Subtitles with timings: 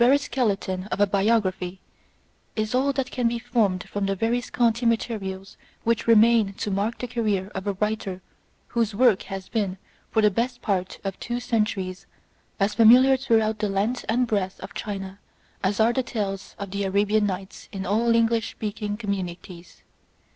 [0.03, 1.79] The barest skeleton of a biography
[2.55, 6.97] is all that can be formed from the very scanty materials which remain to mark
[6.97, 8.23] the career of a writer
[8.69, 9.77] whose work has been
[10.09, 12.07] for the best part of two centuries
[12.59, 15.19] as familiar throughout the length and breadth of China
[15.63, 19.83] as are the tales of the tf Arabian Nights" in all English speaking com munities.